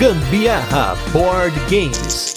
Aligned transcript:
Gambiarra 0.00 0.96
Board 1.12 1.54
Games. 1.68 2.34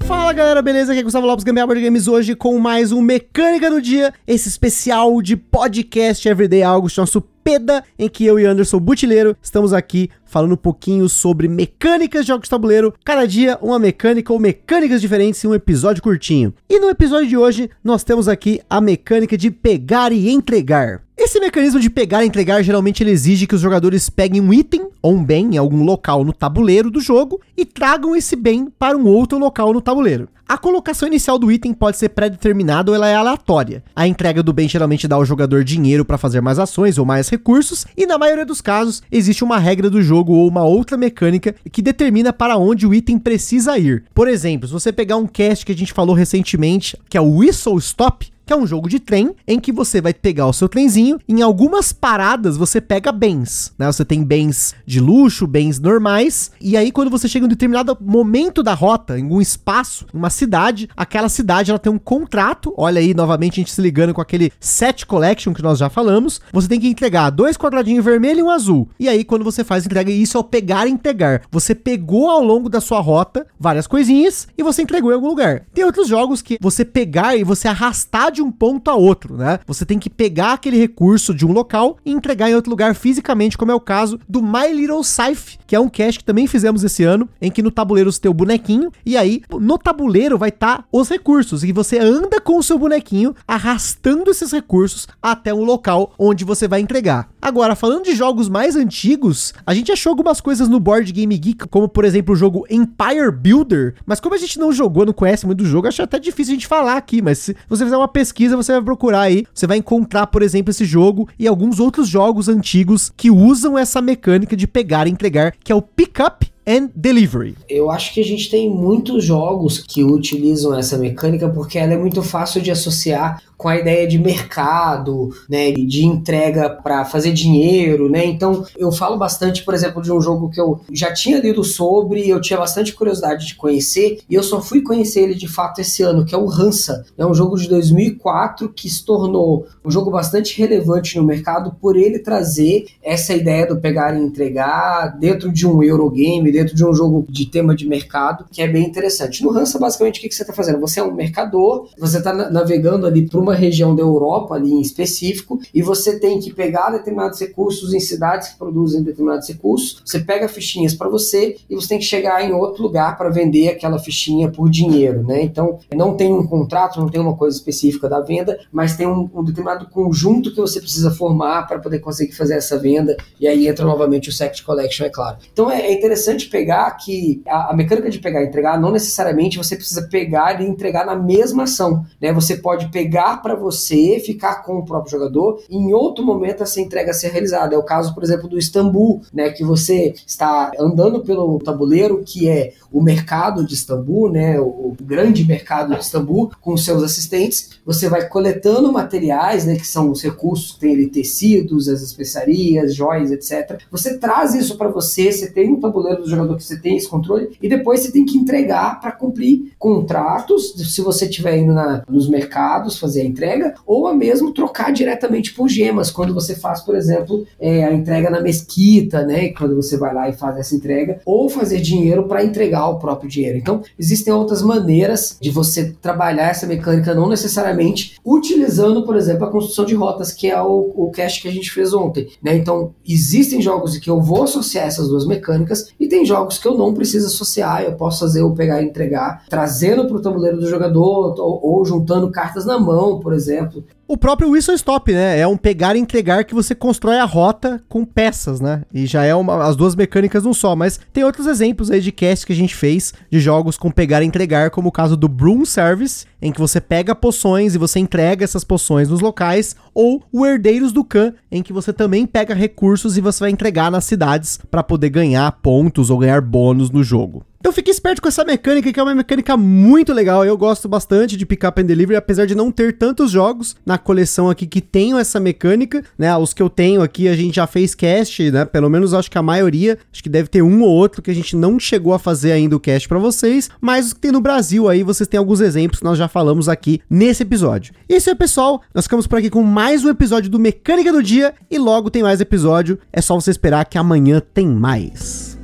Fala 0.00 0.34
galera, 0.34 0.60
beleza? 0.60 0.92
Aqui 0.92 1.00
é 1.00 1.02
Gustavo 1.02 1.26
Lopes 1.26 1.42
Gambiarra 1.42 1.68
Board 1.68 1.82
Games 1.82 2.06
hoje 2.06 2.36
com 2.36 2.58
mais 2.58 2.92
um 2.92 3.00
Mecânica 3.00 3.70
do 3.70 3.80
Dia, 3.80 4.12
esse 4.26 4.46
especial 4.50 5.22
de 5.22 5.38
podcast 5.38 6.28
Everyday 6.28 6.62
August, 6.62 6.98
nosso 6.98 7.22
peda 7.42 7.82
em 7.98 8.08
que 8.08 8.24
eu 8.24 8.38
e 8.38 8.44
Anderson 8.44 8.78
Butileiro 8.78 9.36
estamos 9.42 9.72
aqui 9.72 10.10
falando 10.24 10.52
um 10.52 10.56
pouquinho 10.56 11.08
sobre 11.08 11.48
mecânicas 11.48 12.22
de 12.22 12.28
jogos 12.28 12.44
de 12.44 12.50
tabuleiro. 12.50 12.94
Cada 13.04 13.26
dia 13.26 13.58
uma 13.60 13.78
mecânica 13.78 14.32
ou 14.32 14.38
mecânicas 14.38 15.00
diferentes 15.00 15.42
em 15.44 15.48
um 15.48 15.54
episódio 15.54 16.02
curtinho. 16.02 16.54
E 16.68 16.78
no 16.78 16.88
episódio 16.88 17.28
de 17.28 17.36
hoje 17.36 17.70
nós 17.82 18.04
temos 18.04 18.28
aqui 18.28 18.60
a 18.70 18.80
mecânica 18.80 19.36
de 19.36 19.50
pegar 19.50 20.12
e 20.12 20.30
entregar. 20.30 21.02
Esse 21.16 21.38
mecanismo 21.38 21.78
de 21.78 21.90
pegar 21.90 22.24
e 22.24 22.26
entregar 22.26 22.62
geralmente 22.62 23.02
ele 23.02 23.10
exige 23.10 23.46
que 23.46 23.54
os 23.54 23.60
jogadores 23.60 24.08
peguem 24.08 24.40
um 24.40 24.54
item 24.54 24.88
ou 25.02 25.14
um 25.14 25.22
bem 25.22 25.54
em 25.54 25.58
algum 25.58 25.84
local 25.84 26.24
no 26.24 26.32
tabuleiro 26.32 26.90
do 26.90 27.00
jogo 27.00 27.40
e 27.56 27.66
tragam 27.66 28.16
esse 28.16 28.34
bem 28.34 28.72
para 28.78 28.96
um 28.96 29.06
outro 29.06 29.38
local 29.38 29.72
no 29.72 29.82
tabuleiro. 29.82 30.28
A 30.50 30.58
colocação 30.58 31.06
inicial 31.06 31.38
do 31.38 31.52
item 31.52 31.72
pode 31.72 31.96
ser 31.96 32.08
pré-determinada 32.08 32.90
ou 32.90 32.94
ela 32.96 33.06
é 33.06 33.14
aleatória. 33.14 33.84
A 33.94 34.08
entrega 34.08 34.42
do 34.42 34.52
bem 34.52 34.68
geralmente 34.68 35.06
dá 35.06 35.14
ao 35.14 35.24
jogador 35.24 35.62
dinheiro 35.62 36.04
para 36.04 36.18
fazer 36.18 36.40
mais 36.40 36.58
ações 36.58 36.98
ou 36.98 37.06
mais 37.06 37.28
recursos, 37.28 37.86
e 37.96 38.04
na 38.04 38.18
maioria 38.18 38.44
dos 38.44 38.60
casos 38.60 39.00
existe 39.12 39.44
uma 39.44 39.60
regra 39.60 39.88
do 39.88 40.02
jogo 40.02 40.32
ou 40.32 40.48
uma 40.48 40.64
outra 40.64 40.96
mecânica 40.96 41.54
que 41.70 41.80
determina 41.80 42.32
para 42.32 42.56
onde 42.56 42.84
o 42.84 42.92
item 42.92 43.16
precisa 43.16 43.78
ir. 43.78 44.02
Por 44.12 44.26
exemplo, 44.26 44.66
se 44.66 44.72
você 44.72 44.92
pegar 44.92 45.18
um 45.18 45.26
cast 45.28 45.64
que 45.64 45.70
a 45.70 45.76
gente 45.76 45.92
falou 45.92 46.16
recentemente, 46.16 46.96
que 47.08 47.16
é 47.16 47.20
o 47.20 47.36
Whistle 47.36 47.78
Stop, 47.78 48.28
que 48.50 48.54
é 48.54 48.56
um 48.56 48.66
jogo 48.66 48.88
de 48.88 48.98
trem 48.98 49.32
em 49.46 49.60
que 49.60 49.70
você 49.70 50.00
vai 50.00 50.12
pegar 50.12 50.48
o 50.48 50.52
seu 50.52 50.68
trenzinho, 50.68 51.20
em 51.28 51.40
algumas 51.40 51.92
paradas 51.92 52.56
você 52.56 52.80
pega 52.80 53.12
bens, 53.12 53.72
né? 53.78 53.86
Você 53.86 54.04
tem 54.04 54.24
bens 54.24 54.74
de 54.84 54.98
luxo, 54.98 55.46
bens 55.46 55.78
normais, 55.78 56.50
e 56.60 56.76
aí 56.76 56.90
quando 56.90 57.12
você 57.12 57.28
chega 57.28 57.44
em 57.44 57.46
um 57.46 57.48
determinado 57.48 57.96
momento 58.00 58.60
da 58.60 58.74
rota, 58.74 59.16
em 59.16 59.24
um 59.24 59.40
espaço, 59.40 60.04
uma 60.12 60.30
cidade, 60.30 60.88
aquela 60.96 61.28
cidade 61.28 61.70
ela 61.70 61.78
tem 61.78 61.92
um 61.92 61.98
contrato, 61.98 62.74
olha 62.76 62.98
aí 62.98 63.14
novamente 63.14 63.52
a 63.52 63.62
gente 63.62 63.70
se 63.70 63.80
ligando 63.80 64.12
com 64.12 64.20
aquele 64.20 64.50
set 64.58 65.06
collection 65.06 65.54
que 65.54 65.62
nós 65.62 65.78
já 65.78 65.88
falamos, 65.88 66.40
você 66.52 66.66
tem 66.66 66.80
que 66.80 66.88
entregar 66.88 67.30
dois 67.30 67.56
quadradinhos 67.56 68.04
vermelho 68.04 68.40
e 68.40 68.42
um 68.42 68.50
azul. 68.50 68.88
E 68.98 69.08
aí 69.08 69.22
quando 69.22 69.44
você 69.44 69.62
faz 69.62 69.86
entrega, 69.86 70.10
isso 70.10 70.36
é 70.36 70.40
o 70.40 70.42
pegar 70.42 70.88
e 70.88 70.90
entregar. 70.90 71.42
Você 71.52 71.72
pegou 71.72 72.28
ao 72.28 72.42
longo 72.42 72.68
da 72.68 72.80
sua 72.80 72.98
rota 72.98 73.46
várias 73.60 73.86
coisinhas 73.86 74.48
e 74.58 74.62
você 74.64 74.82
entregou 74.82 75.12
em 75.12 75.14
algum 75.14 75.28
lugar. 75.28 75.62
Tem 75.72 75.84
outros 75.84 76.08
jogos 76.08 76.42
que 76.42 76.58
você 76.60 76.84
pegar 76.84 77.36
e 77.36 77.44
você 77.44 77.68
arrastar 77.68 78.32
de 78.32 78.39
de 78.40 78.42
um 78.42 78.50
ponto 78.50 78.90
a 78.90 78.94
outro, 78.94 79.36
né? 79.36 79.60
Você 79.66 79.84
tem 79.84 79.98
que 79.98 80.08
pegar 80.08 80.54
aquele 80.54 80.78
recurso 80.78 81.34
de 81.34 81.46
um 81.46 81.52
local 81.52 81.98
e 82.04 82.10
entregar 82.10 82.50
em 82.50 82.54
outro 82.54 82.70
lugar 82.70 82.94
fisicamente, 82.94 83.56
como 83.56 83.70
é 83.70 83.74
o 83.74 83.80
caso 83.80 84.18
do 84.28 84.42
My 84.42 84.72
Little 84.72 85.04
Scythe, 85.04 85.58
que 85.66 85.76
é 85.76 85.80
um 85.80 85.88
cast 85.88 86.18
que 86.18 86.24
também 86.24 86.46
fizemos 86.46 86.82
esse 86.82 87.04
ano, 87.04 87.28
em 87.40 87.50
que 87.50 87.62
no 87.62 87.70
tabuleiro 87.70 88.10
você 88.10 88.20
tem 88.20 88.30
o 88.30 88.34
bonequinho 88.34 88.90
e 89.04 89.16
aí 89.16 89.42
no 89.52 89.76
tabuleiro 89.76 90.38
vai 90.38 90.48
estar 90.48 90.78
tá 90.78 90.84
os 90.90 91.08
recursos 91.08 91.62
e 91.62 91.72
você 91.72 91.98
anda 91.98 92.40
com 92.40 92.58
o 92.58 92.62
seu 92.62 92.78
bonequinho 92.78 93.34
arrastando 93.46 94.30
esses 94.30 94.50
recursos 94.52 95.06
até 95.22 95.52
um 95.52 95.64
local 95.64 96.14
onde 96.18 96.44
você 96.44 96.66
vai 96.66 96.80
entregar. 96.80 97.28
Agora, 97.42 97.76
falando 97.76 98.04
de 98.04 98.14
jogos 98.14 98.48
mais 98.48 98.74
antigos, 98.76 99.52
a 99.66 99.74
gente 99.74 99.92
achou 99.92 100.10
algumas 100.10 100.40
coisas 100.40 100.68
no 100.68 100.80
Board 100.80 101.12
Game 101.12 101.36
Geek, 101.36 101.68
como 101.68 101.88
por 101.88 102.04
exemplo 102.04 102.34
o 102.34 102.36
jogo 102.36 102.66
Empire 102.70 103.30
Builder, 103.30 103.94
mas 104.06 104.20
como 104.20 104.34
a 104.34 104.38
gente 104.38 104.58
não 104.58 104.72
jogou, 104.72 105.04
não 105.04 105.12
conhece 105.12 105.46
muito 105.46 105.58
do 105.58 105.66
jogo, 105.66 105.88
acho 105.88 106.02
até 106.02 106.18
difícil 106.18 106.52
a 106.52 106.54
gente 106.56 106.66
falar 106.66 106.96
aqui, 106.96 107.20
mas 107.20 107.38
se 107.38 107.56
você 107.68 107.84
fizer 107.84 107.96
uma 107.96 108.08
pesquisa 108.08 108.29
pesquisa, 108.30 108.56
você 108.56 108.72
vai 108.72 108.82
procurar 108.82 109.22
aí, 109.22 109.44
você 109.52 109.66
vai 109.66 109.76
encontrar, 109.76 110.28
por 110.28 110.42
exemplo, 110.42 110.70
esse 110.70 110.84
jogo 110.84 111.28
e 111.38 111.46
alguns 111.46 111.80
outros 111.80 112.08
jogos 112.08 112.48
antigos 112.48 113.12
que 113.16 113.30
usam 113.30 113.76
essa 113.76 114.00
mecânica 114.00 114.56
de 114.56 114.66
pegar 114.66 115.06
e 115.06 115.10
entregar, 115.10 115.52
que 115.62 115.72
é 115.72 115.74
o 115.74 115.82
Pickup 115.82 116.50
and 116.70 116.90
Delivery. 116.94 117.56
Eu 117.68 117.90
acho 117.90 118.14
que 118.14 118.20
a 118.20 118.24
gente 118.24 118.48
tem 118.48 118.70
muitos 118.70 119.24
jogos 119.24 119.80
que 119.80 120.04
utilizam 120.04 120.78
essa 120.78 120.96
mecânica 120.96 121.48
porque 121.48 121.78
ela 121.78 121.94
é 121.94 121.98
muito 121.98 122.22
fácil 122.22 122.62
de 122.62 122.70
associar 122.70 123.42
com 123.60 123.68
a 123.68 123.76
ideia 123.76 124.08
de 124.08 124.18
mercado, 124.18 125.28
né, 125.46 125.70
de 125.70 126.06
entrega 126.06 126.70
para 126.70 127.04
fazer 127.04 127.30
dinheiro, 127.30 128.08
né? 128.08 128.24
Então, 128.24 128.64
eu 128.74 128.90
falo 128.90 129.18
bastante, 129.18 129.62
por 129.62 129.74
exemplo, 129.74 130.00
de 130.00 130.10
um 130.10 130.18
jogo 130.18 130.48
que 130.48 130.58
eu 130.58 130.80
já 130.90 131.12
tinha 131.12 131.38
lido 131.38 131.62
sobre, 131.62 132.26
eu 132.26 132.40
tinha 132.40 132.58
bastante 132.58 132.94
curiosidade 132.94 133.46
de 133.46 133.54
conhecer, 133.54 134.20
e 134.30 134.34
eu 134.34 134.42
só 134.42 134.62
fui 134.62 134.80
conhecer 134.80 135.24
ele 135.24 135.34
de 135.34 135.46
fato 135.46 135.82
esse 135.82 136.02
ano, 136.02 136.24
que 136.24 136.34
é 136.34 136.38
o 136.38 136.50
Hansa. 136.50 137.04
É 137.18 137.26
um 137.26 137.34
jogo 137.34 137.58
de 137.58 137.68
2004 137.68 138.70
que 138.70 138.88
se 138.88 139.04
tornou 139.04 139.66
um 139.84 139.90
jogo 139.90 140.10
bastante 140.10 140.58
relevante 140.58 141.18
no 141.18 141.22
mercado 141.22 141.76
por 141.78 141.96
ele 141.96 142.18
trazer 142.18 142.86
essa 143.02 143.34
ideia 143.34 143.66
do 143.66 143.78
pegar 143.78 144.16
e 144.16 144.22
entregar 144.22 145.18
dentro 145.18 145.52
de 145.52 145.66
um 145.66 145.82
Eurogame, 145.82 146.50
dentro 146.60 146.76
de 146.76 146.84
um 146.84 146.92
jogo 146.92 147.24
de 147.28 147.46
tema 147.46 147.74
de 147.74 147.88
mercado, 147.88 148.44
que 148.50 148.60
é 148.60 148.68
bem 148.68 148.86
interessante. 148.86 149.42
No 149.42 149.50
Hansa, 149.50 149.78
basicamente, 149.78 150.18
o 150.18 150.20
que, 150.20 150.28
que 150.28 150.34
você 150.34 150.42
está 150.42 150.52
fazendo? 150.52 150.78
Você 150.80 151.00
é 151.00 151.02
um 151.02 151.12
mercador, 151.12 151.88
você 151.98 152.18
está 152.18 152.32
navegando 152.32 153.06
ali 153.06 153.26
para 153.26 153.40
uma 153.40 153.54
região 153.54 153.96
da 153.96 154.02
Europa 154.02 154.54
ali 154.54 154.70
em 154.70 154.80
específico 154.80 155.58
e 155.74 155.80
você 155.80 156.18
tem 156.18 156.38
que 156.38 156.52
pegar 156.52 156.90
determinados 156.90 157.40
recursos 157.40 157.94
em 157.94 158.00
cidades 158.00 158.48
que 158.48 158.58
produzem 158.58 159.02
determinados 159.02 159.48
recursos. 159.48 160.02
Você 160.04 160.20
pega 160.20 160.48
fichinhas 160.48 160.94
para 160.94 161.08
você 161.08 161.56
e 161.68 161.74
você 161.74 161.88
tem 161.88 161.98
que 161.98 162.04
chegar 162.04 162.44
em 162.44 162.52
outro 162.52 162.82
lugar 162.82 163.16
para 163.16 163.30
vender 163.30 163.68
aquela 163.68 163.98
fichinha 163.98 164.50
por 164.50 164.68
dinheiro, 164.68 165.22
né? 165.22 165.42
Então 165.42 165.78
não 165.94 166.14
tem 166.14 166.32
um 166.32 166.46
contrato, 166.46 167.00
não 167.00 167.08
tem 167.08 167.20
uma 167.20 167.36
coisa 167.36 167.56
específica 167.56 168.08
da 168.08 168.20
venda, 168.20 168.58
mas 168.70 168.96
tem 168.96 169.06
um, 169.06 169.28
um 169.34 169.42
determinado 169.42 169.88
conjunto 169.88 170.50
que 170.50 170.60
você 170.60 170.80
precisa 170.80 171.10
formar 171.10 171.66
para 171.66 171.78
poder 171.78 172.00
conseguir 172.00 172.32
fazer 172.32 172.54
essa 172.54 172.78
venda 172.78 173.16
e 173.38 173.48
aí 173.48 173.66
entra 173.66 173.84
novamente 173.84 174.28
o 174.28 174.32
Sect 174.32 174.62
Collection, 174.62 175.06
é 175.06 175.10
claro. 175.10 175.38
Então 175.52 175.70
é, 175.70 175.80
é 175.80 175.92
interessante 175.92 176.49
pegar 176.50 176.90
que 176.92 177.42
a, 177.46 177.70
a, 177.70 177.76
mecânica 177.76 178.10
de 178.10 178.18
pegar 178.18 178.42
e 178.42 178.46
entregar 178.46 178.80
não 178.80 178.90
necessariamente 178.90 179.56
você 179.56 179.76
precisa 179.76 180.02
pegar 180.08 180.60
e 180.60 180.66
entregar 180.66 181.06
na 181.06 181.14
mesma 181.14 181.62
ação, 181.62 182.04
né? 182.20 182.32
Você 182.32 182.56
pode 182.56 182.88
pegar 182.88 183.38
para 183.42 183.54
você 183.54 184.20
ficar 184.24 184.62
com 184.62 184.78
o 184.78 184.84
próprio 184.84 185.12
jogador 185.12 185.62
e 185.70 185.76
em 185.76 185.92
outro 185.92 186.24
momento 186.24 186.62
essa 186.62 186.80
entrega 186.80 187.12
ser 187.12 187.28
realizada. 187.28 187.74
É 187.74 187.78
o 187.78 187.82
caso, 187.82 188.14
por 188.14 188.22
exemplo, 188.22 188.48
do 188.48 188.58
Istambul, 188.58 189.22
né, 189.32 189.50
que 189.50 189.64
você 189.64 190.14
está 190.26 190.72
andando 190.78 191.20
pelo 191.22 191.58
tabuleiro, 191.58 192.22
que 192.24 192.48
é 192.48 192.72
o 192.92 193.02
mercado 193.02 193.64
de 193.64 193.74
Istambul, 193.74 194.30
né, 194.30 194.58
o 194.58 194.96
grande 195.00 195.44
mercado 195.44 195.94
de 195.94 196.00
Istambul, 196.00 196.50
com 196.60 196.76
seus 196.76 197.02
assistentes. 197.02 197.80
Você 197.86 198.08
vai 198.08 198.28
coletando 198.28 198.92
materiais, 198.92 199.64
né, 199.64 199.76
que 199.76 199.86
são 199.86 200.10
os 200.10 200.22
recursos 200.22 200.80
tem 200.80 200.94
ali 200.94 201.06
tecidos, 201.08 201.88
as 201.88 202.02
especiarias, 202.02 202.94
joias, 202.94 203.30
etc. 203.30 203.80
Você 203.90 204.18
traz 204.18 204.54
isso 204.54 204.76
para 204.76 204.88
você, 204.88 205.30
você 205.30 205.50
tem 205.50 205.70
um 205.70 205.80
tabuleiro 205.80 206.22
do 206.22 206.28
jogador 206.30 206.56
que 206.56 206.64
você 206.64 206.78
tem 206.78 206.96
esse 206.96 207.08
controle 207.08 207.50
e 207.60 207.68
depois 207.68 208.00
você 208.00 208.12
tem 208.12 208.24
que 208.24 208.38
entregar 208.38 209.00
para 209.00 209.12
cumprir 209.12 209.72
contratos. 209.78 210.74
Se 210.76 211.00
você 211.00 211.26
estiver 211.26 211.58
indo 211.58 211.72
na, 211.72 212.02
nos 212.08 212.28
mercados 212.28 212.98
fazer 212.98 213.24
entrega, 213.24 213.74
ou 213.86 214.06
a 214.06 214.14
mesmo 214.14 214.52
trocar 214.52 214.92
diretamente 214.92 215.52
por 215.54 215.68
gemas, 215.68 216.10
quando 216.10 216.34
você 216.34 216.54
faz, 216.54 216.80
por 216.80 216.94
exemplo, 216.94 217.46
é, 217.58 217.84
a 217.84 217.92
entrega 217.92 218.30
na 218.30 218.40
mesquita, 218.40 219.24
né? 219.24 219.48
Quando 219.48 219.74
você 219.74 219.96
vai 219.96 220.14
lá 220.14 220.28
e 220.28 220.32
faz 220.32 220.56
essa 220.58 220.74
entrega, 220.74 221.20
ou 221.24 221.48
fazer 221.48 221.80
dinheiro 221.80 222.26
para 222.26 222.44
entregar 222.44 222.88
o 222.88 222.98
próprio 222.98 223.28
dinheiro. 223.28 223.58
Então, 223.58 223.82
existem 223.98 224.32
outras 224.32 224.62
maneiras 224.62 225.36
de 225.40 225.50
você 225.50 225.92
trabalhar 226.00 226.48
essa 226.48 226.66
mecânica, 226.66 227.14
não 227.14 227.28
necessariamente 227.28 228.18
utilizando, 228.24 229.04
por 229.04 229.16
exemplo, 229.16 229.44
a 229.44 229.50
construção 229.50 229.84
de 229.84 229.94
rotas, 229.94 230.32
que 230.32 230.48
é 230.48 230.60
o, 230.60 230.92
o 230.94 231.10
cast 231.10 231.40
que 231.42 231.48
a 231.48 231.52
gente 231.52 231.70
fez 231.70 231.92
ontem. 231.92 232.28
Né? 232.42 232.56
Então, 232.56 232.94
existem 233.06 233.60
jogos 233.60 233.96
em 233.96 234.00
que 234.00 234.10
eu 234.10 234.20
vou 234.20 234.44
associar 234.44 234.86
essas 234.86 235.08
duas 235.08 235.26
mecânicas, 235.26 235.92
e 235.98 236.06
tem 236.06 236.19
jogos 236.24 236.58
que 236.58 236.66
eu 236.66 236.76
não 236.76 236.94
preciso 236.94 237.26
associar, 237.26 237.82
eu 237.82 237.92
posso 237.92 238.20
fazer 238.20 238.42
o 238.42 238.54
pegar 238.54 238.82
e 238.82 238.86
entregar, 238.86 239.44
trazendo 239.48 240.06
para 240.06 240.16
o 240.16 240.22
tabuleiro 240.22 240.58
do 240.58 240.68
jogador, 240.68 241.34
ou, 241.38 241.60
ou 241.62 241.84
juntando 241.84 242.30
cartas 242.30 242.64
na 242.64 242.78
mão, 242.78 243.20
por 243.20 243.32
exemplo. 243.32 243.84
O 244.12 244.16
próprio 244.16 244.50
Whistle 244.50 244.74
Stop, 244.74 245.12
né? 245.12 245.38
É 245.38 245.46
um 245.46 245.56
pegar 245.56 245.94
e 245.94 246.00
entregar 246.00 246.42
que 246.42 246.52
você 246.52 246.74
constrói 246.74 247.20
a 247.20 247.24
rota 247.24 247.80
com 247.88 248.04
peças, 248.04 248.60
né? 248.60 248.82
E 248.92 249.06
já 249.06 249.22
é 249.22 249.32
uma, 249.36 249.64
as 249.64 249.76
duas 249.76 249.94
mecânicas 249.94 250.42
num 250.42 250.52
só. 250.52 250.74
Mas 250.74 250.98
tem 251.12 251.22
outros 251.22 251.46
exemplos 251.46 251.92
aí 251.92 252.00
de 252.00 252.10
cast 252.10 252.44
que 252.44 252.52
a 252.52 252.56
gente 252.56 252.74
fez 252.74 253.14
de 253.30 253.38
jogos 253.38 253.78
com 253.78 253.88
pegar 253.88 254.20
e 254.20 254.26
entregar, 254.26 254.70
como 254.70 254.88
o 254.88 254.92
caso 254.92 255.16
do 255.16 255.28
Broom 255.28 255.64
Service, 255.64 256.26
em 256.42 256.50
que 256.50 256.58
você 256.58 256.80
pega 256.80 257.14
poções 257.14 257.76
e 257.76 257.78
você 257.78 258.00
entrega 258.00 258.42
essas 258.42 258.64
poções 258.64 259.08
nos 259.08 259.20
locais, 259.20 259.76
ou 259.94 260.24
o 260.32 260.44
Herdeiros 260.44 260.90
do 260.90 261.04
Khan, 261.04 261.32
em 261.48 261.62
que 261.62 261.72
você 261.72 261.92
também 261.92 262.26
pega 262.26 262.52
recursos 262.52 263.16
e 263.16 263.20
você 263.20 263.38
vai 263.38 263.50
entregar 263.50 263.92
nas 263.92 264.06
cidades 264.06 264.58
para 264.72 264.82
poder 264.82 265.10
ganhar 265.10 265.52
pontos 265.62 266.10
ou 266.10 266.18
ganhar 266.18 266.40
bônus 266.40 266.90
no 266.90 267.04
jogo. 267.04 267.46
Então 267.60 267.72
fique 267.72 267.90
esperto 267.90 268.22
com 268.22 268.28
essa 268.28 268.42
mecânica, 268.42 268.90
que 268.90 268.98
é 268.98 269.02
uma 269.02 269.14
mecânica 269.14 269.54
muito 269.54 270.14
legal. 270.14 270.46
Eu 270.46 270.56
gosto 270.56 270.88
bastante 270.88 271.36
de 271.36 271.44
Pick 271.44 271.62
Up 271.62 271.78
and 271.78 271.84
Delivery, 271.84 272.16
apesar 272.16 272.46
de 272.46 272.54
não 272.54 272.72
ter 272.72 272.96
tantos 272.96 273.30
jogos 273.30 273.76
na 273.84 273.98
coleção 273.98 274.48
aqui 274.48 274.66
que 274.66 274.80
tenham 274.80 275.18
essa 275.18 275.38
mecânica, 275.38 276.02
né? 276.18 276.34
Os 276.38 276.54
que 276.54 276.62
eu 276.62 276.70
tenho 276.70 277.02
aqui 277.02 277.28
a 277.28 277.36
gente 277.36 277.56
já 277.56 277.66
fez 277.66 277.94
cast, 277.94 278.50
né? 278.50 278.64
Pelo 278.64 278.88
menos 278.88 279.12
acho 279.12 279.30
que 279.30 279.36
a 279.36 279.42
maioria, 279.42 279.98
acho 280.10 280.22
que 280.22 280.30
deve 280.30 280.48
ter 280.48 280.62
um 280.62 280.80
ou 280.80 280.88
outro 280.88 281.20
que 281.20 281.30
a 281.30 281.34
gente 281.34 281.54
não 281.54 281.78
chegou 281.78 282.14
a 282.14 282.18
fazer 282.18 282.52
ainda 282.52 282.74
o 282.74 282.80
cast 282.80 283.06
para 283.06 283.18
vocês, 283.18 283.68
mas 283.78 284.06
os 284.06 284.12
que 284.14 284.20
tem 284.20 284.32
no 284.32 284.40
Brasil 284.40 284.88
aí, 284.88 285.02
vocês 285.02 285.28
têm 285.28 285.36
alguns 285.36 285.60
exemplos 285.60 285.98
que 285.98 286.04
nós 286.04 286.16
já 286.16 286.28
falamos 286.28 286.66
aqui 286.66 287.02
nesse 287.10 287.42
episódio. 287.42 287.92
Isso 288.08 288.30
aí, 288.30 288.34
pessoal. 288.34 288.80
Nós 288.94 289.04
ficamos 289.04 289.26
por 289.26 289.38
aqui 289.38 289.50
com 289.50 289.62
mais 289.62 290.02
um 290.02 290.08
episódio 290.08 290.50
do 290.50 290.58
Mecânica 290.58 291.12
do 291.12 291.22
Dia 291.22 291.52
e 291.70 291.76
logo 291.76 292.08
tem 292.08 292.22
mais 292.22 292.40
episódio. 292.40 292.98
É 293.12 293.20
só 293.20 293.34
você 293.34 293.50
esperar 293.50 293.84
que 293.84 293.98
amanhã 293.98 294.40
tem 294.40 294.66
mais. 294.66 295.59